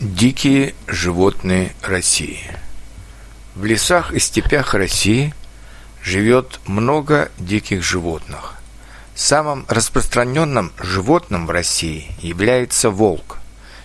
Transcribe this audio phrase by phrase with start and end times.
[0.00, 2.40] Дикие животные России
[3.54, 5.32] В лесах и степях России
[6.02, 8.54] живет много диких животных.
[9.14, 13.38] Самым распространенным животным в России является волк.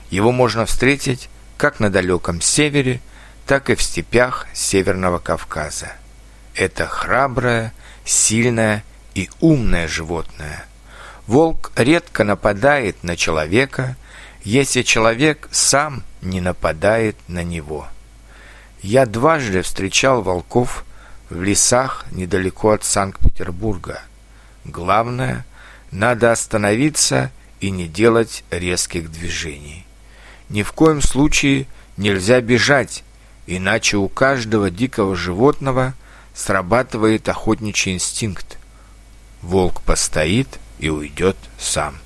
[0.09, 3.01] Его можно встретить как на далеком севере,
[3.45, 5.91] так и в степях Северного Кавказа.
[6.55, 7.71] Это храброе,
[8.03, 8.83] сильное
[9.13, 10.65] и умное животное.
[11.27, 13.95] Волк редко нападает на человека–
[14.43, 17.87] если человек сам не нападает на него.
[18.81, 20.85] Я дважды встречал волков
[21.29, 24.01] в лесах недалеко от Санкт-Петербурга.
[24.65, 25.45] Главное,
[25.91, 29.85] надо остановиться и не делать резких движений.
[30.49, 31.67] Ни в коем случае
[31.97, 33.03] нельзя бежать,
[33.47, 35.93] иначе у каждого дикого животного
[36.33, 38.57] срабатывает охотничий инстинкт.
[39.41, 40.47] Волк постоит
[40.79, 41.97] и уйдет сам.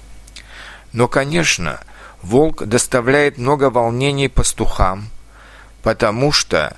[0.91, 1.80] Но, конечно,
[2.23, 5.09] волк доставляет много волнений пастухам,
[5.84, 6.75] потому что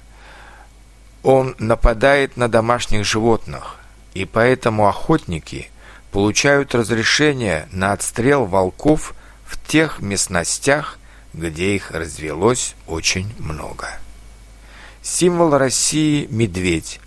[1.24, 3.78] он нападает на домашних животных,
[4.14, 5.70] и поэтому охотники
[6.12, 10.98] получают разрешение на отстрел волков в тех местностях,
[11.34, 13.88] где их развелось очень много.
[15.02, 17.00] Символ России– медведь,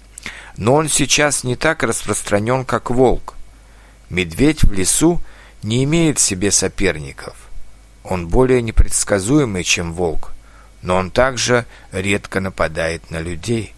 [0.57, 3.35] но он сейчас не так распространен, как волк.
[4.11, 5.21] Медведь в лесу
[5.63, 7.48] не имеет себе соперников.
[8.09, 10.33] Он более непредсказуемый, чем волк,
[10.81, 13.75] но он также редко нападает на людей.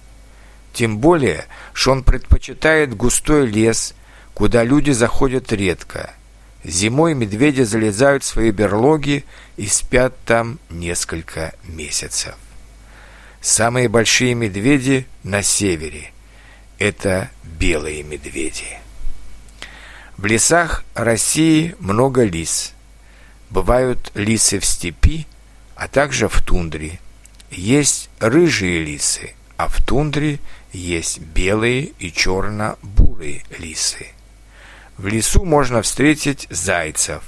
[0.73, 3.93] Тем более, что он предпочитает густой лес,
[4.33, 6.15] куда люди заходят редко.
[6.63, 9.25] Зимой медведи залезают в свои берлоги
[9.57, 12.37] и спят там несколько месяцев.
[13.41, 16.13] Самые большие медведи на севере–
[16.79, 18.79] это белые медведи.
[20.17, 22.75] В лесах России много лис–
[23.51, 25.27] Бывают лисы в степи,
[25.75, 27.01] а также в тундре.
[27.51, 30.39] Есть рыжие лисы, а в тундре
[30.73, 34.07] есть белые и черно-бурые лисы.
[34.97, 37.23] В лесу можно встретить зайцев,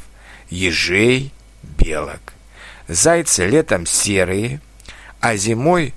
[0.48, 2.34] ежей, белок.
[2.86, 4.60] Зайцы летом серые,
[5.20, 5.92] а зимой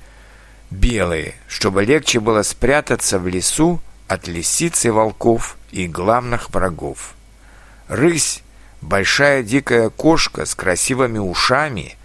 [0.71, 7.13] белые, чтобы легче было спрятаться в лесу от лисиц и волков и главных врагов.
[7.87, 8.41] Рысь
[8.81, 11.97] Большая дикая кошка с красивыми ушами,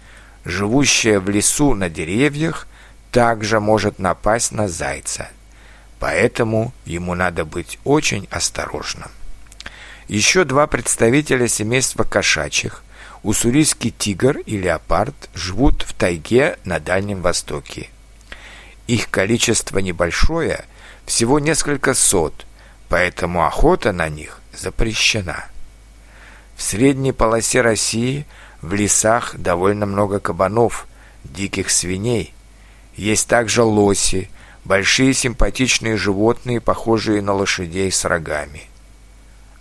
[0.45, 2.67] живущая в лесу на деревьях,
[3.11, 5.29] также может напасть на зайца.
[5.99, 9.11] Поэтому ему надо быть очень осторожным.
[10.07, 12.83] Еще два представителя семейства кошачьих,
[13.23, 17.89] уссурийский тигр и леопард, живут в тайге на Дальнем Востоке.
[18.87, 20.65] Их количество небольшое,
[21.05, 22.45] всего несколько сот,
[22.89, 25.45] поэтому охота на них запрещена.
[26.61, 28.27] В средней полосе России
[28.61, 30.85] в лесах довольно много кабанов,
[31.23, 32.35] диких свиней.
[32.95, 34.29] Есть также лоси,
[34.63, 38.65] большие симпатичные животные, похожие на лошадей с рогами.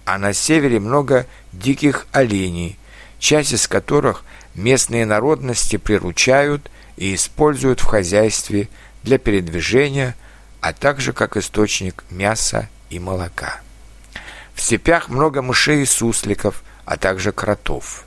[0.05, 2.79] А на севере много диких оленей,
[3.19, 4.23] часть из которых
[4.55, 8.69] местные народности приручают и используют в хозяйстве
[9.05, 10.15] для передвижения,
[10.61, 13.63] а также как источник мяса и молока.
[14.55, 18.05] В степях много мышей и сусликов, а также кротов.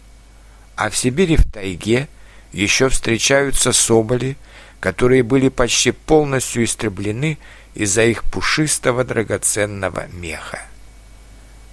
[0.75, 2.09] А в Сибири в тайге
[2.51, 4.35] еще встречаются соболи,
[4.81, 7.37] которые были почти полностью истреблены
[7.75, 10.63] из-за их пушистого драгоценного меха.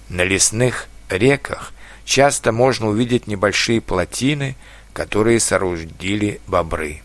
[0.07, 1.73] На лесных реках
[2.05, 4.55] часто можно увидеть небольшие плотины,
[4.93, 7.01] которые соорудили бобры.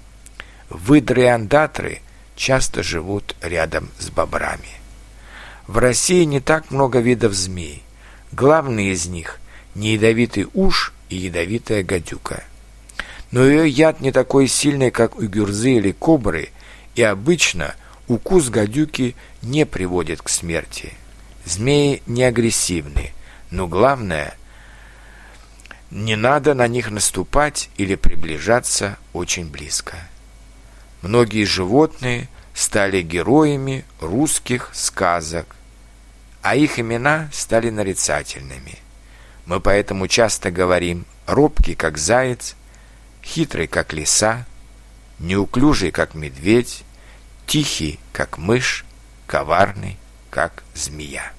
[0.71, 2.01] Выдры и андатры
[2.37, 4.71] часто живут рядом с бобрами.
[5.67, 7.83] В России не так много видов змей.
[8.31, 9.41] Главные из них
[9.77, 12.43] не ядовитый уж и ядовитая гадюка.
[13.31, 16.49] Но ее яд не такой сильный, как у гюрзы или кобры,
[16.95, 17.75] и обычно
[18.09, 20.95] укус гадюки не приводит к смерти.
[21.45, 23.13] Змеи не агрессивны,
[23.51, 24.37] но главное,
[25.91, 29.97] не надо на них наступать или приближаться очень близко.
[31.03, 35.55] Многие животные стали героями русских сказок,
[36.41, 38.79] а их имена стали нарицательными–
[39.47, 42.57] мы поэтому часто говорим робкий, как заяц,
[43.23, 44.45] хитрый, как лиса,
[45.19, 46.85] неуклюжий, как медведь,
[47.47, 48.85] тихий, как мышь,
[49.27, 49.97] коварный,
[50.31, 51.33] как змея.